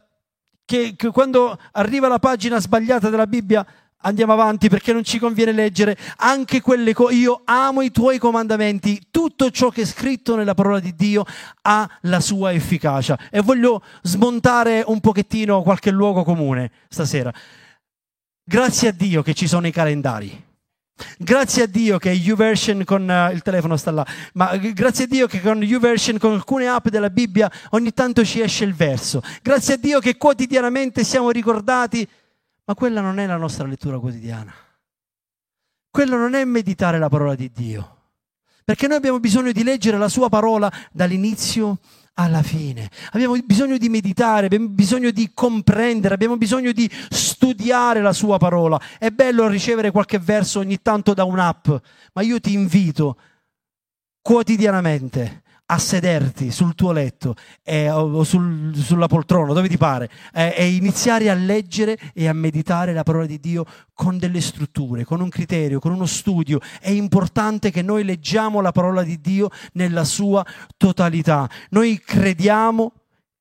[0.66, 3.66] che, che quando arriva la pagina sbagliata della Bibbia
[4.06, 7.16] andiamo avanti perché non ci conviene leggere anche quelle cose.
[7.16, 11.26] Io amo i tuoi comandamenti, tutto ciò che è scritto nella parola di Dio
[11.64, 13.18] ha la sua efficacia.
[13.30, 17.32] E voglio smontare un pochettino qualche luogo comune stasera.
[18.44, 20.52] Grazie a Dio che ci sono i calendari.
[21.18, 25.28] Grazie a Dio che YouVersion con uh, il telefono sta là, ma grazie a Dio
[25.28, 29.22] che con YouVersion, con alcune app della Bibbia, ogni tanto ci esce il verso.
[29.42, 32.08] Grazie a Dio che quotidianamente siamo ricordati,
[32.66, 34.54] ma quella non è la nostra lettura quotidiana.
[35.90, 37.98] Quello non è meditare la parola di Dio,
[38.64, 41.80] perché noi abbiamo bisogno di leggere la sua parola dall'inizio
[42.16, 42.90] alla fine.
[43.12, 48.80] Abbiamo bisogno di meditare, abbiamo bisogno di comprendere, abbiamo bisogno di studiare la sua parola.
[48.98, 51.70] È bello ricevere qualche verso ogni tanto da un'app,
[52.14, 53.18] ma io ti invito
[54.22, 55.43] quotidianamente
[55.74, 60.68] a sederti sul tuo letto eh, o sul, sulla poltrona, dove ti pare, eh, e
[60.68, 65.30] iniziare a leggere e a meditare la parola di Dio con delle strutture, con un
[65.30, 66.60] criterio, con uno studio.
[66.80, 70.46] È importante che noi leggiamo la parola di Dio nella sua
[70.78, 71.50] totalità.
[71.70, 72.94] Noi crediamo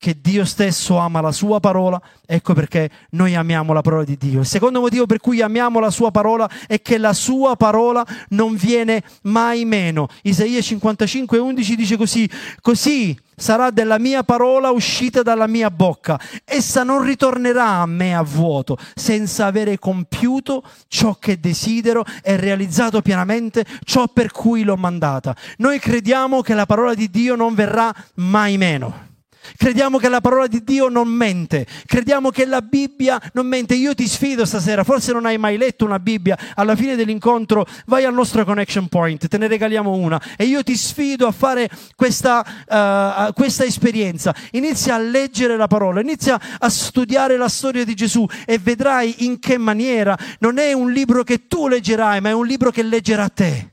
[0.02, 4.40] che Dio stesso ama la sua parola, ecco perché noi amiamo la parola di Dio.
[4.40, 8.56] Il secondo motivo per cui amiamo la sua parola è che la sua parola non
[8.56, 10.08] viene mai meno.
[10.22, 12.28] Isaia 55, 11 dice così,
[12.60, 16.18] così sarà della mia parola uscita dalla mia bocca.
[16.44, 23.02] Essa non ritornerà a me a vuoto, senza avere compiuto ciò che desidero e realizzato
[23.02, 25.36] pienamente ciò per cui l'ho mandata.
[25.58, 29.10] Noi crediamo che la parola di Dio non verrà mai meno.
[29.56, 33.74] Crediamo che la parola di Dio non mente, crediamo che la Bibbia non mente.
[33.74, 38.04] Io ti sfido stasera, forse non hai mai letto una Bibbia, alla fine dell'incontro vai
[38.04, 42.44] al nostro connection point, te ne regaliamo una e io ti sfido a fare questa,
[42.68, 44.34] uh, questa esperienza.
[44.52, 49.38] Inizia a leggere la parola, inizia a studiare la storia di Gesù e vedrai in
[49.38, 53.28] che maniera non è un libro che tu leggerai, ma è un libro che leggerà
[53.28, 53.72] te.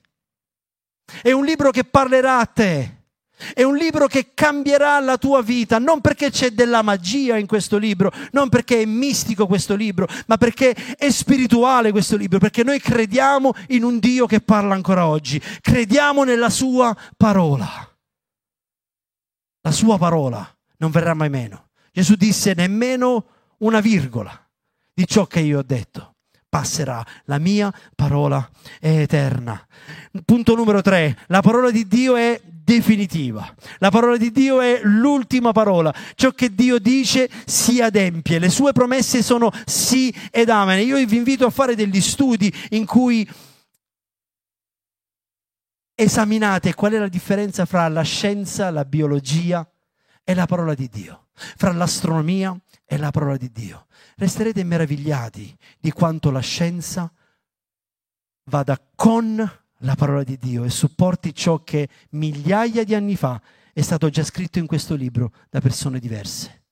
[1.22, 2.99] È un libro che parlerà a te.
[3.54, 7.78] È un libro che cambierà la tua vita, non perché c'è della magia in questo
[7.78, 12.80] libro, non perché è mistico questo libro, ma perché è spirituale questo libro, perché noi
[12.80, 17.68] crediamo in un Dio che parla ancora oggi, crediamo nella sua parola.
[19.62, 21.70] La sua parola non verrà mai meno.
[21.92, 23.26] Gesù disse nemmeno
[23.60, 24.32] una virgola
[24.94, 26.16] di ciò che io ho detto
[26.50, 28.50] passerà, la mia parola
[28.80, 29.66] è eterna.
[30.26, 32.42] Punto numero tre, la parola di Dio è
[32.76, 33.56] definitiva.
[33.80, 35.94] La parola di Dio è l'ultima parola.
[36.14, 38.38] Ciò che Dio dice si adempie.
[38.38, 40.86] Le sue promesse sono sì ed amen.
[40.86, 43.28] Io vi invito a fare degli studi in cui
[45.96, 49.68] esaminate qual è la differenza fra la scienza, la biologia
[50.24, 52.56] e la parola di Dio, fra l'astronomia
[52.86, 53.88] e la parola di Dio
[54.20, 57.12] resterete meravigliati di quanto la scienza
[58.44, 63.42] vada con la parola di Dio e supporti ciò che migliaia di anni fa
[63.74, 66.64] è stato già scritto in questo libro da persone diverse.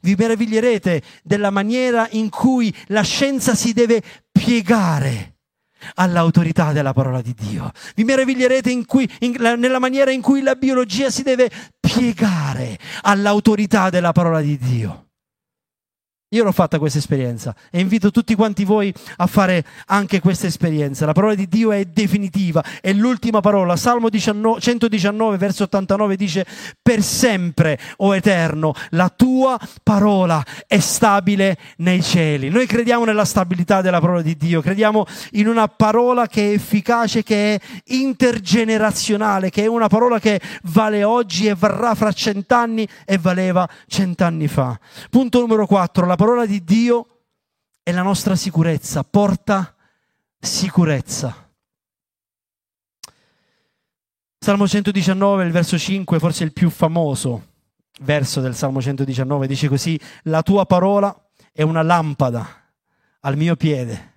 [0.00, 4.02] Vi meraviglierete della maniera in cui la scienza si deve
[4.32, 5.34] piegare
[5.94, 7.70] all'autorità della parola di Dio.
[7.94, 12.78] Vi meraviglierete in cui, in, la, nella maniera in cui la biologia si deve piegare
[13.02, 15.05] all'autorità della parola di Dio.
[16.30, 21.06] Io l'ho fatta questa esperienza e invito tutti quanti voi a fare anche questa esperienza.
[21.06, 23.76] La parola di Dio è definitiva, è l'ultima parola.
[23.76, 26.44] Salmo 19, 119, verso 89 dice,
[26.82, 32.48] per sempre, o Eterno, la tua parola è stabile nei cieli.
[32.48, 37.22] Noi crediamo nella stabilità della parola di Dio, crediamo in una parola che è efficace,
[37.22, 43.16] che è intergenerazionale, che è una parola che vale oggi e varrà fra cent'anni e
[43.16, 44.76] valeva cent'anni fa.
[45.08, 47.24] Punto numero 4, la parola di Dio
[47.82, 49.76] è la nostra sicurezza, porta
[50.38, 51.50] sicurezza.
[54.38, 57.48] Salmo 119, il verso 5, forse il più famoso
[58.00, 61.14] verso del Salmo 119, dice così, la tua parola
[61.52, 62.72] è una lampada
[63.20, 64.14] al mio piede,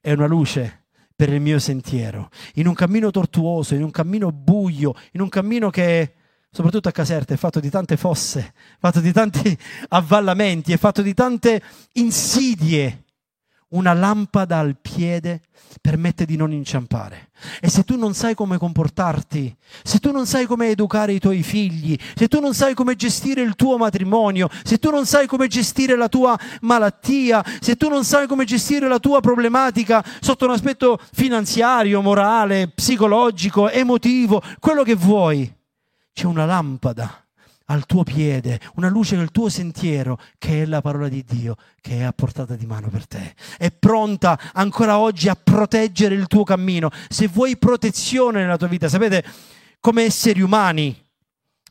[0.00, 2.28] è una luce per il mio sentiero.
[2.54, 6.14] In un cammino tortuoso, in un cammino buio, in un cammino che
[6.50, 9.56] soprattutto a Caserta, è fatto di tante fosse, è fatto di tanti
[9.88, 13.02] avvallamenti, è fatto di tante insidie.
[13.68, 15.42] Una lampada al piede
[15.80, 17.30] permette di non inciampare.
[17.60, 21.42] E se tu non sai come comportarti, se tu non sai come educare i tuoi
[21.42, 25.48] figli, se tu non sai come gestire il tuo matrimonio, se tu non sai come
[25.48, 30.52] gestire la tua malattia, se tu non sai come gestire la tua problematica sotto un
[30.52, 35.52] aspetto finanziario, morale, psicologico, emotivo, quello che vuoi,
[36.16, 37.26] c'è una lampada
[37.66, 41.98] al tuo piede, una luce nel tuo sentiero, che è la parola di Dio, che
[41.98, 43.34] è a portata di mano per te.
[43.58, 46.88] È pronta ancora oggi a proteggere il tuo cammino.
[47.10, 49.22] Se vuoi protezione nella tua vita, sapete,
[49.78, 50.98] come esseri umani,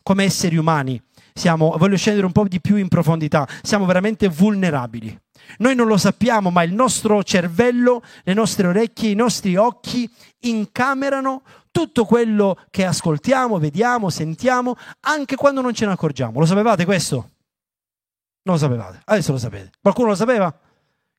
[0.04, 1.02] come esseri umani,
[1.34, 5.20] siamo, voglio scendere un po' di più in profondità, siamo veramente vulnerabili.
[5.58, 10.08] Noi non lo sappiamo, ma il nostro cervello, le nostre orecchie, i nostri occhi
[10.42, 11.42] incamerano
[11.76, 16.40] tutto quello che ascoltiamo, vediamo, sentiamo, anche quando non ce ne accorgiamo.
[16.40, 17.32] Lo sapevate questo?
[18.44, 19.72] Non lo sapevate, adesso lo sapete.
[19.82, 20.58] Qualcuno lo sapeva?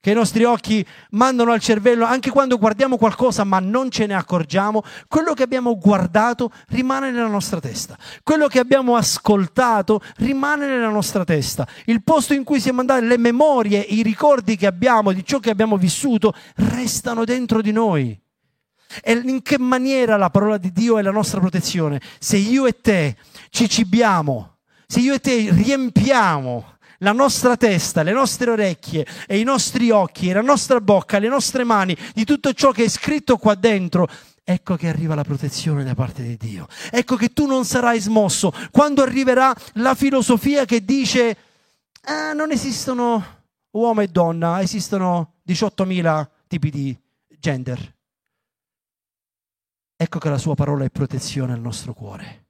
[0.00, 4.14] Che i nostri occhi mandano al cervello, anche quando guardiamo qualcosa ma non ce ne
[4.14, 7.98] accorgiamo, quello che abbiamo guardato rimane nella nostra testa.
[8.22, 11.68] Quello che abbiamo ascoltato rimane nella nostra testa.
[11.84, 15.50] Il posto in cui siamo andati, le memorie, i ricordi che abbiamo di ciò che
[15.50, 18.18] abbiamo vissuto, restano dentro di noi.
[19.02, 22.00] E in che maniera la parola di Dio è la nostra protezione?
[22.18, 23.16] Se io e te
[23.50, 29.42] ci cibiamo, se io e te riempiamo la nostra testa, le nostre orecchie e i
[29.42, 33.54] nostri occhi, la nostra bocca, le nostre mani di tutto ciò che è scritto qua
[33.54, 34.08] dentro,
[34.42, 36.66] ecco che arriva la protezione da parte di Dio.
[36.90, 43.24] Ecco che tu non sarai smosso quando arriverà la filosofia che dice eh, non esistono
[43.72, 46.96] uomo e donna, esistono 18.000 tipi di
[47.38, 47.95] gender.
[49.96, 52.44] Ecco che la sua parola è protezione al nostro cuore.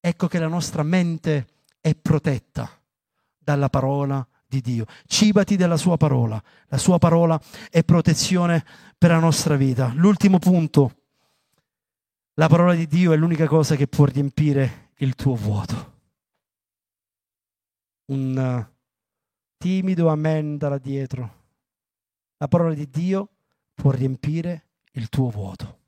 [0.00, 1.46] Ecco che la nostra mente
[1.80, 2.70] è protetta
[3.38, 4.84] dalla parola di Dio.
[5.06, 6.40] Cibati della sua parola.
[6.68, 8.64] La sua parola è protezione
[8.98, 9.92] per la nostra vita.
[9.94, 11.04] L'ultimo punto.
[12.34, 15.94] La parola di Dio è l'unica cosa che può riempire il tuo vuoto.
[18.06, 18.74] Un uh,
[19.56, 21.44] timido amen da dietro.
[22.36, 23.28] La parola di Dio
[23.74, 25.84] può riempire il tuo vuoto.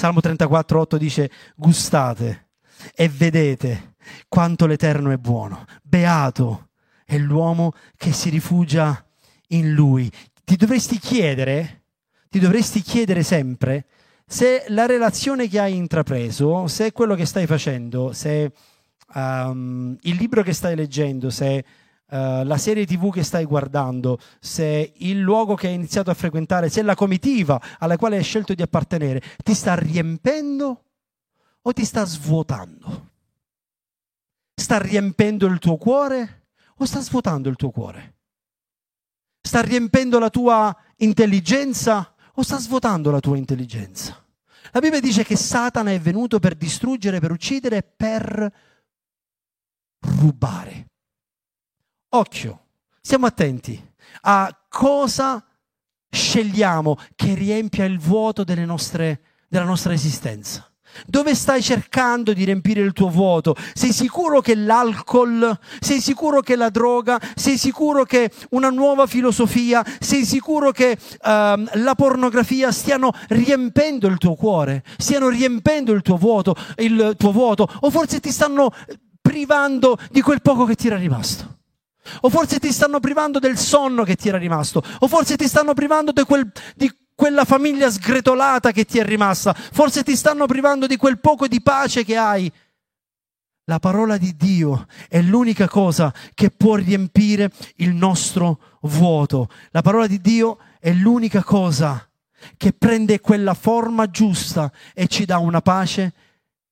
[0.00, 2.52] Salmo 34, 8 dice, gustate
[2.94, 3.96] e vedete
[4.28, 5.66] quanto l'Eterno è buono.
[5.82, 6.70] Beato
[7.04, 9.04] è l'uomo che si rifugia
[9.48, 10.10] in lui.
[10.42, 11.82] Ti dovresti chiedere,
[12.30, 13.84] ti dovresti chiedere sempre
[14.24, 18.52] se la relazione che hai intrapreso, se quello che stai facendo, se
[19.16, 21.62] um, il libro che stai leggendo, se
[22.10, 26.68] uh, la serie tv che stai guardando, se il luogo che hai iniziato a frequentare,
[26.68, 30.84] se la comitiva alla quale hai scelto di appartenere ti sta riempendo
[31.62, 33.08] o ti sta svuotando?
[34.54, 38.16] Sta riempendo il tuo cuore o sta svuotando il tuo cuore?
[39.40, 44.22] Sta riempendo la tua intelligenza o sta svuotando la tua intelligenza?
[44.72, 48.52] La Bibbia dice che Satana è venuto per distruggere, per uccidere per
[50.20, 50.89] rubare.
[52.12, 52.60] Occhio,
[53.00, 53.80] stiamo attenti
[54.22, 55.44] a cosa
[56.10, 60.68] scegliamo che riempia il vuoto nostre, della nostra esistenza.
[61.06, 63.54] Dove stai cercando di riempire il tuo vuoto?
[63.74, 65.56] Sei sicuro che l'alcol?
[65.78, 67.20] Sei sicuro che la droga?
[67.36, 69.84] Sei sicuro che una nuova filosofia?
[70.00, 71.28] Sei sicuro che uh,
[71.74, 74.82] la pornografia stiano riempendo il tuo cuore?
[74.96, 76.56] Stiano riempendo il tuo vuoto?
[76.78, 77.68] Il tuo vuoto?
[77.82, 78.72] O forse ti stanno
[79.20, 81.59] privando di quel poco che ti era rimasto?
[82.22, 84.82] O forse ti stanno privando del sonno che ti era rimasto?
[85.00, 89.52] O forse ti stanno privando di quel, di quella famiglia sgretolata che ti è rimasta,
[89.52, 92.50] forse ti stanno privando di quel poco di pace che hai.
[93.64, 99.48] La parola di Dio è l'unica cosa che può riempire il nostro vuoto.
[99.70, 102.04] La parola di Dio è l'unica cosa
[102.56, 106.14] che prende quella forma giusta e ci dà una pace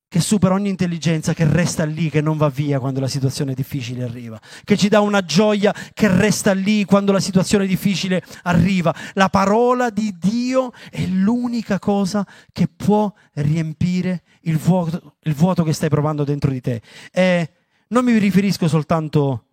[0.09, 4.05] che supera ogni intelligenza, che resta lì, che non va via quando la situazione difficile
[4.05, 8.95] arriva, che ci dà una gioia che resta lì quando la situazione difficile arriva.
[9.13, 15.75] La parola di Dio è l'unica cosa che può riempire il vuoto, il vuoto che
[15.75, 16.81] stai provando dentro di te.
[17.13, 17.51] E
[17.89, 19.45] non mi riferisco soltanto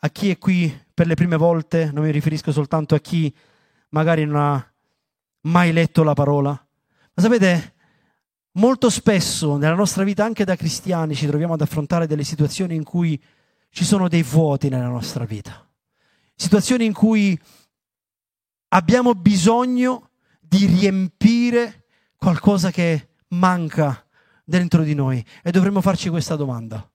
[0.00, 3.32] a chi è qui per le prime volte, non mi riferisco soltanto a chi
[3.90, 4.72] magari non ha
[5.42, 7.71] mai letto la parola, ma sapete,
[8.54, 12.84] Molto spesso nella nostra vita, anche da cristiani, ci troviamo ad affrontare delle situazioni in
[12.84, 13.20] cui
[13.70, 15.66] ci sono dei vuoti nella nostra vita.
[16.34, 17.38] Situazioni in cui
[18.68, 21.86] abbiamo bisogno di riempire
[22.16, 24.06] qualcosa che manca
[24.44, 26.86] dentro di noi e dovremmo farci questa domanda.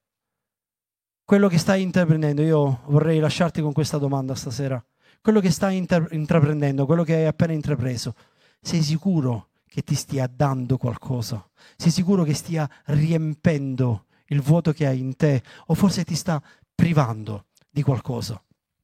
[1.24, 4.84] Quello che stai intraprendendo, io vorrei lasciarti con questa domanda stasera.
[5.22, 8.14] Quello che stai intraprendendo, quello che hai appena intrapreso,
[8.62, 14.88] sei sicuro che ti stia dando qualcosa, sei sicuro che stia riempendo il vuoto che
[14.88, 16.42] hai in te o forse ti sta
[16.74, 18.42] privando di qualcosa.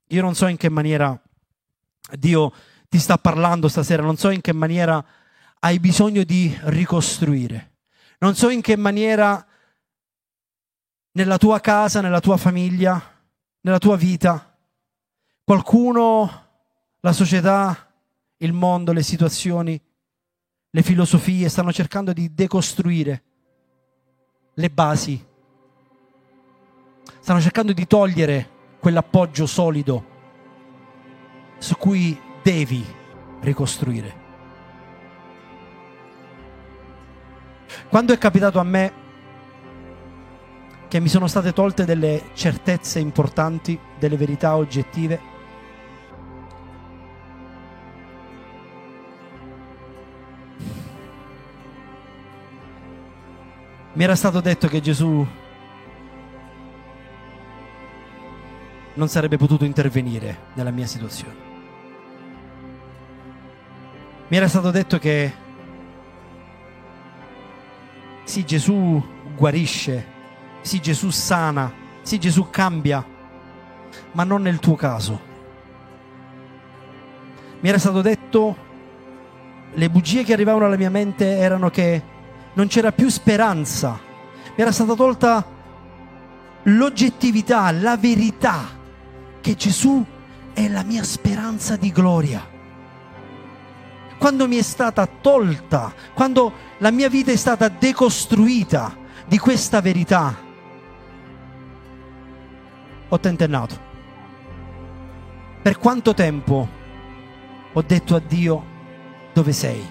[0.08, 1.20] Io non so in che maniera
[2.12, 2.54] Dio
[2.90, 5.04] ti sta parlando stasera, non so in che maniera
[5.60, 7.78] hai bisogno di ricostruire,
[8.20, 9.46] non so in che maniera
[11.14, 13.02] nella tua casa, nella tua famiglia,
[13.62, 14.56] nella tua vita,
[15.44, 16.48] qualcuno,
[17.00, 17.92] la società,
[18.38, 19.80] il mondo, le situazioni
[20.76, 23.22] le filosofie stanno cercando di decostruire
[24.56, 25.24] le basi,
[27.20, 28.50] stanno cercando di togliere
[28.80, 30.06] quell'appoggio solido
[31.60, 32.84] su cui devi
[33.42, 34.22] ricostruire.
[37.88, 38.94] Quando è capitato a me
[40.88, 45.33] che mi sono state tolte delle certezze importanti, delle verità oggettive,
[53.96, 55.26] Mi era stato detto che Gesù
[58.96, 61.52] non sarebbe potuto intervenire nella mia situazione.
[64.30, 65.32] Mi era stato detto che
[68.24, 69.04] sì, Gesù
[69.36, 70.06] guarisce,
[70.62, 71.72] sì, Gesù sana,
[72.02, 73.06] sì, Gesù cambia,
[74.14, 75.22] ma non nel tuo caso.
[77.60, 78.56] Mi era stato detto
[79.72, 82.13] le bugie che arrivavano alla mia mente erano che
[82.54, 84.00] non c'era più speranza,
[84.56, 85.46] mi era stata tolta
[86.64, 88.82] l'oggettività, la verità
[89.42, 90.06] che Gesù
[90.54, 92.52] è la mia speranza di gloria.
[94.18, 98.96] Quando mi è stata tolta, quando la mia vita è stata decostruita
[99.26, 100.36] di questa verità,
[103.10, 103.92] ho tentennato.
[105.62, 106.68] Per quanto tempo
[107.74, 108.66] ho detto a Dio
[109.34, 109.84] dove sei?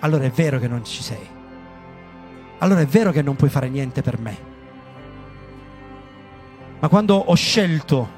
[0.00, 1.35] Allora è vero che non ci sei.
[2.58, 4.54] Allora è vero che non puoi fare niente per me.
[6.78, 8.08] Ma quando ho scelto,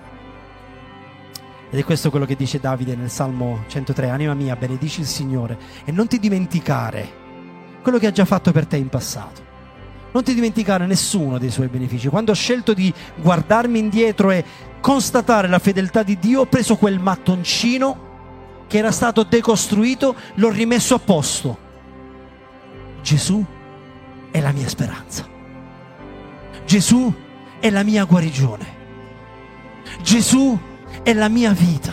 [1.71, 5.59] ed è questo quello che dice Davide nel Salmo 103, anima mia, benedici il Signore
[5.85, 7.27] e non ti dimenticare
[7.83, 9.47] quello che ha già fatto per te in passato.
[10.13, 12.09] Non ti dimenticare nessuno dei suoi benefici.
[12.09, 14.45] Quando ho scelto di guardarmi indietro e
[14.81, 18.07] constatare la fedeltà di Dio, ho preso quel mattoncino
[18.67, 21.59] che era stato decostruito, l'ho rimesso a posto.
[23.03, 23.45] Gesù
[24.39, 25.27] è la mia speranza.
[26.65, 27.13] Gesù
[27.59, 28.77] è la mia guarigione.
[30.03, 30.59] Gesù
[31.03, 31.93] è la mia vita.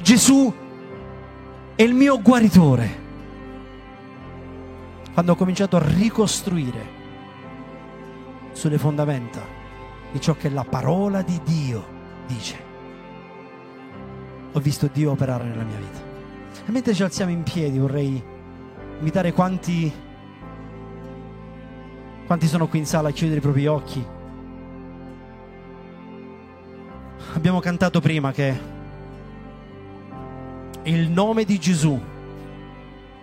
[0.00, 0.52] Gesù
[1.74, 3.02] è il mio guaritore.
[5.12, 7.02] Quando ho cominciato a ricostruire
[8.52, 9.40] sulle fondamenta
[10.12, 11.86] di ciò che la parola di Dio
[12.26, 12.72] dice,
[14.52, 16.02] ho visto Dio operare nella mia vita.
[16.66, 18.22] E mentre ci alziamo in piedi vorrei
[18.98, 19.92] invitare quanti,
[22.26, 24.04] quanti sono qui in sala a chiudere i propri occhi
[27.34, 28.72] abbiamo cantato prima che
[30.84, 32.00] il nome di Gesù,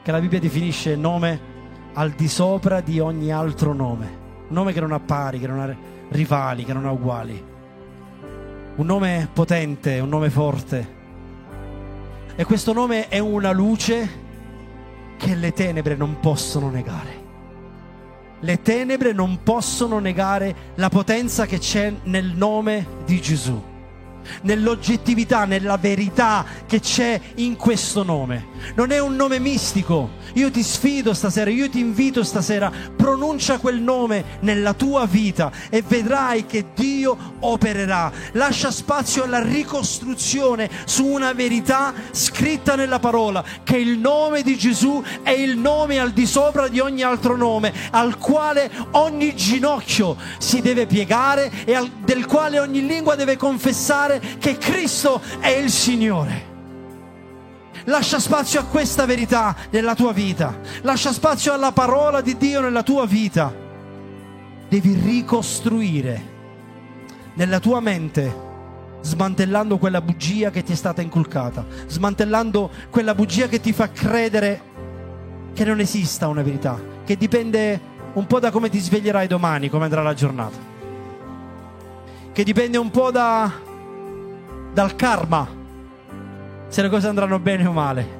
[0.02, 1.50] che la Bibbia definisce nome
[1.94, 4.06] al di sopra di ogni altro nome,
[4.48, 5.76] un nome che non ha pari, che non ha
[6.10, 7.44] rivali, che non ha uguali,
[8.76, 11.00] un nome potente, un nome forte.
[12.36, 14.20] E questo nome è una luce
[15.18, 17.21] che le tenebre non possono negare.
[18.42, 23.71] Le tenebre non possono negare la potenza che c'è nel nome di Gesù
[24.42, 28.48] nell'oggettività, nella verità che c'è in questo nome.
[28.76, 30.20] Non è un nome mistico.
[30.36, 35.84] Io ti sfido stasera, io ti invito stasera, pronuncia quel nome nella tua vita e
[35.86, 38.12] vedrai che Dio opererà.
[38.34, 45.04] Lascia spazio alla ricostruzione su una verità scritta nella parola, che il nome di Gesù
[45.24, 50.62] è il nome al di sopra di ogni altro nome, al quale ogni ginocchio si
[50.62, 56.50] deve piegare e al, del quale ogni lingua deve confessare che Cristo è il Signore.
[57.86, 60.60] Lascia spazio a questa verità nella tua vita.
[60.82, 63.54] Lascia spazio alla parola di Dio nella tua vita.
[64.68, 66.30] Devi ricostruire
[67.34, 68.50] nella tua mente
[69.02, 74.70] smantellando quella bugia che ti è stata inculcata, smantellando quella bugia che ti fa credere
[75.54, 77.80] che non esista una verità, che dipende
[78.14, 80.58] un po' da come ti sveglierai domani, come andrà la giornata,
[82.32, 83.52] che dipende un po' da,
[84.74, 85.48] dal karma,
[86.68, 88.20] se le cose andranno bene o male.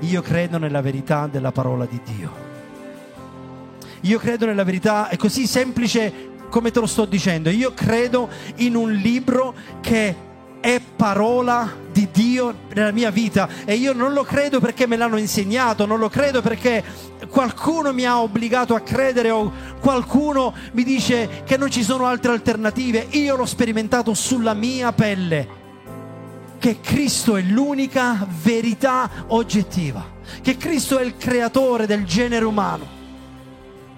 [0.00, 2.46] Io credo nella verità della parola di Dio.
[4.02, 7.50] Io credo nella verità, è così semplice come te lo sto dicendo.
[7.50, 10.26] Io credo in un libro che
[10.60, 15.16] è parola di Dio nella mia vita e io non lo credo perché me l'hanno
[15.16, 16.82] insegnato, non lo credo perché
[17.28, 22.32] qualcuno mi ha obbligato a credere o qualcuno mi dice che non ci sono altre
[22.32, 23.06] alternative.
[23.10, 25.56] Io l'ho sperimentato sulla mia pelle
[26.58, 30.04] che Cristo è l'unica verità oggettiva,
[30.42, 32.86] che Cristo è il creatore del genere umano,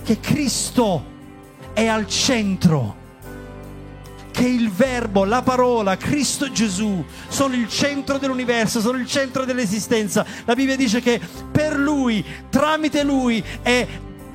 [0.04, 1.04] che Cristo
[1.72, 2.98] è al centro
[4.30, 10.24] che il verbo, la parola, Cristo Gesù sono il centro dell'universo, sono il centro dell'esistenza.
[10.44, 11.20] La Bibbia dice che
[11.50, 14.08] per Lui, tramite Lui e